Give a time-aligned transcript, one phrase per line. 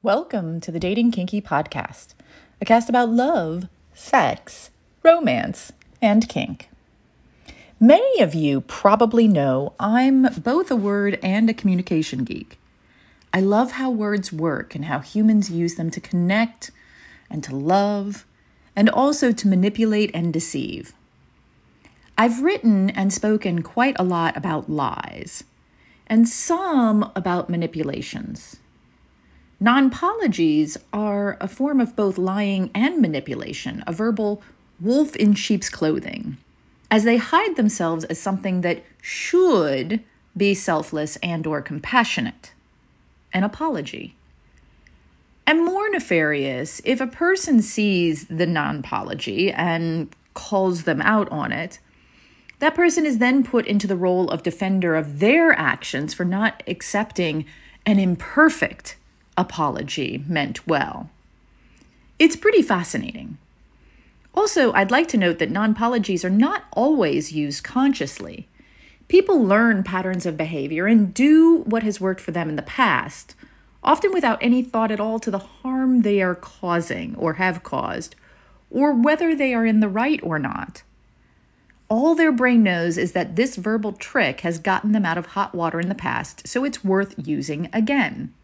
[0.00, 2.14] Welcome to the Dating Kinky Podcast,
[2.60, 4.70] a cast about love, sex,
[5.02, 6.70] romance, and kink.
[7.80, 12.60] Many of you probably know I'm both a word and a communication geek.
[13.34, 16.70] I love how words work and how humans use them to connect
[17.28, 18.24] and to love
[18.76, 20.92] and also to manipulate and deceive.
[22.16, 25.42] I've written and spoken quite a lot about lies
[26.06, 28.58] and some about manipulations.
[29.60, 34.40] Nonpologies are a form of both lying and manipulation, a verbal
[34.80, 36.36] wolf in sheep's clothing,
[36.92, 40.00] as they hide themselves as something that should
[40.36, 42.52] be selfless and or compassionate.
[43.32, 44.14] An apology.
[45.44, 51.80] And more nefarious, if a person sees the nonpology and calls them out on it,
[52.60, 56.62] that person is then put into the role of defender of their actions for not
[56.68, 57.44] accepting
[57.84, 58.97] an imperfect
[59.38, 61.08] apology meant well.
[62.18, 63.38] It's pretty fascinating.
[64.34, 68.48] Also, I'd like to note that nonpologies are not always used consciously.
[69.06, 73.34] People learn patterns of behavior and do what has worked for them in the past,
[73.82, 78.16] often without any thought at all to the harm they are causing or have caused,
[78.70, 80.82] or whether they are in the right or not.
[81.88, 85.54] All their brain knows is that this verbal trick has gotten them out of hot
[85.54, 88.34] water in the past, so it's worth using again.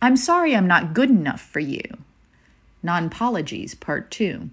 [0.00, 1.82] I'm sorry I'm not good enough for you.
[2.84, 4.50] Nonpologies, Part 2.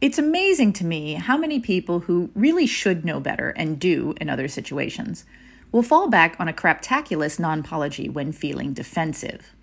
[0.00, 4.28] It's amazing to me how many people who really should know better and do in
[4.28, 5.24] other situations
[5.72, 9.54] will fall back on a craptaculous nonpology when feeling defensive.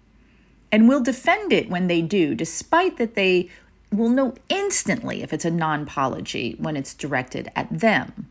[0.71, 3.49] And will defend it when they do, despite that they
[3.91, 8.27] will know instantly if it's a nonpology when it's directed at them.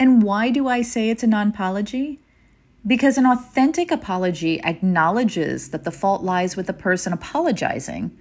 [0.00, 2.18] And why do I say it's a nonpology?
[2.86, 8.16] Because an authentic apology acknowledges that the fault lies with the person apologizing,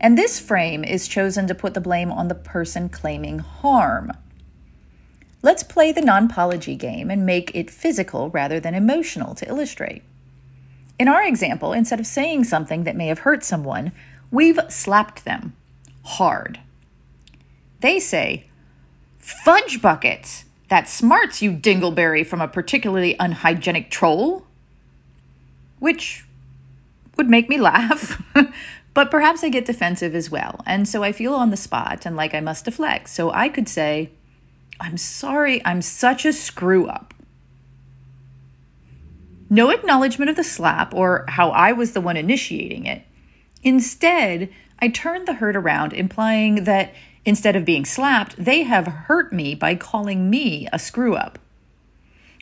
[0.00, 4.12] and this frame is chosen to put the blame on the person claiming harm.
[5.42, 10.02] Let's play the nonpology game and make it physical rather than emotional to illustrate.
[10.98, 13.92] In our example, instead of saying something that may have hurt someone,
[14.30, 15.54] we've slapped them
[16.04, 16.60] hard.
[17.80, 18.46] They say,
[19.18, 20.43] Fudge buckets!
[20.68, 24.46] That smarts you dingleberry from a particularly unhygienic troll.
[25.78, 26.24] Which
[27.16, 28.22] would make me laugh,
[28.94, 30.60] but perhaps I get defensive as well.
[30.66, 33.08] And so I feel on the spot and like I must deflect.
[33.08, 34.10] So I could say,
[34.80, 37.14] I'm sorry, I'm such a screw up.
[39.50, 43.02] No acknowledgement of the slap or how I was the one initiating it.
[43.62, 44.48] Instead,
[44.80, 46.92] I turned the hurt around, implying that
[47.26, 51.38] Instead of being slapped, they have hurt me by calling me a screw up.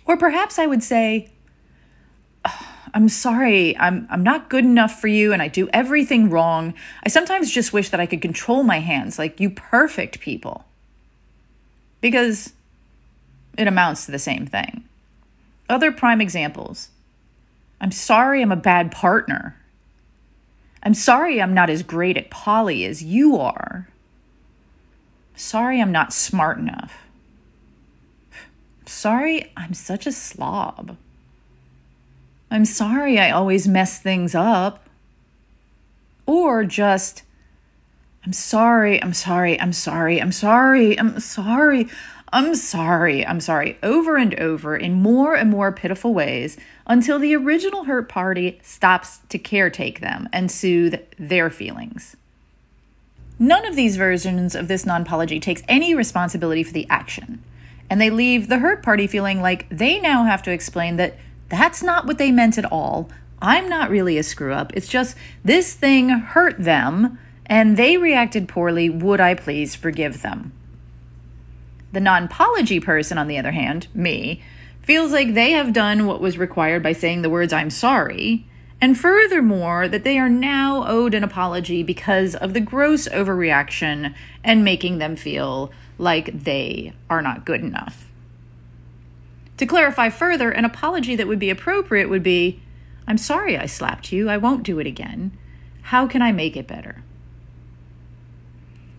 [0.05, 1.31] Or perhaps I would say,
[2.95, 6.75] I'm sorry, I'm, I'm not good enough for you and I do everything wrong.
[7.05, 10.65] I sometimes just wish that I could control my hands like you perfect people.
[12.01, 12.53] Because
[13.57, 14.85] it amounts to the same thing.
[15.69, 16.89] Other prime examples
[17.81, 19.57] I'm sorry I'm a bad partner.
[20.85, 23.89] I'm sorry I'm not as great at poly as you are.
[25.35, 27.07] Sorry, I'm not smart enough.
[28.87, 30.97] Sorry, I'm such a slob.
[32.51, 34.87] I'm sorry I always mess things up.
[36.27, 37.23] Or just,
[38.25, 41.89] I'm sorry, I'm sorry, I'm sorry, I'm sorry, I'm sorry,
[42.33, 46.57] I'm sorry, I'm sorry, over and over in more and more pitiful ways
[46.87, 52.17] until the original hurt party stops to caretake them and soothe their feelings.
[53.43, 57.43] None of these versions of this nonpology takes any responsibility for the action,
[57.91, 61.83] and they leave the hurt party feeling like they now have to explain that that's
[61.83, 63.11] not what they meant at all.
[63.41, 64.73] I'm not really a screw up.
[64.77, 68.89] It's just this thing hurt them and they reacted poorly.
[68.89, 70.53] Would I please forgive them?
[71.91, 74.41] The nonpology person, on the other hand, me,
[74.83, 78.47] feels like they have done what was required by saying the words I'm sorry
[78.83, 84.13] and furthermore, that they are now owed an apology because of the gross overreaction
[84.43, 88.11] and making them feel like they are not good enough.
[89.59, 92.61] To clarify further, an apology that would be appropriate would be
[93.07, 94.29] I'm sorry I slapped you.
[94.29, 95.37] I won't do it again.
[95.83, 97.05] How can I make it better?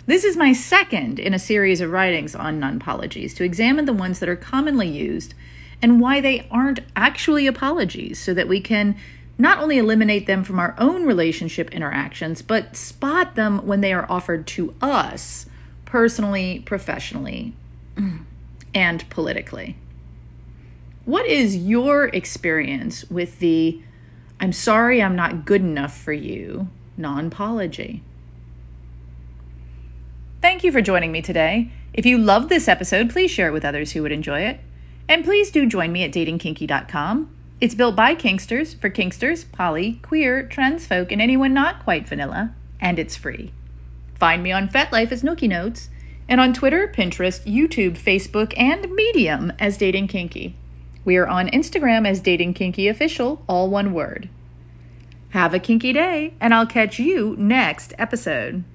[0.06, 4.19] This is my second in a series of writings on nonpologies to examine the ones
[4.19, 5.33] that are commonly used
[5.81, 8.95] and why they aren't actually apologies so that we can
[9.38, 14.09] not only eliminate them from our own relationship interactions, but spot them when they are
[14.09, 15.47] offered to us
[15.85, 17.53] personally, professionally,
[18.74, 19.75] and politically.
[21.06, 23.81] What is your experience with the
[24.39, 28.03] I'm sorry I'm not good enough for you, non apology.
[30.41, 31.71] Thank you for joining me today.
[31.94, 34.59] If you loved this episode, please share it with others who would enjoy it.
[35.07, 37.29] And please do join me at datingkinky.com.
[37.63, 42.54] It's built by Kinksters for Kinksters, poly, queer, trans folk, and anyone not quite vanilla,
[42.81, 43.54] and it's free.
[44.15, 45.88] Find me on FetLife as Nookie Notes,
[46.27, 50.57] and on Twitter, Pinterest, YouTube, Facebook, and Medium as Dating Kinky.
[51.06, 54.27] We are on Instagram as Dating Kinky Official, all one word.
[55.30, 58.65] Have a kinky day, and I'll catch you next episode.